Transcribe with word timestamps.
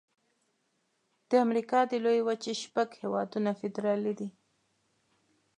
د 1.29 1.31
امریکا 1.45 1.79
د 1.91 1.93
لویې 2.03 2.23
وچې 2.27 2.53
شپږ 2.63 2.89
هيوادونه 3.01 3.51
فدرالي 3.59 4.13
دي. 4.19 4.29